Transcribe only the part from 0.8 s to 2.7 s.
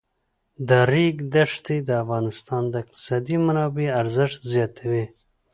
ریګ دښتې د افغانستان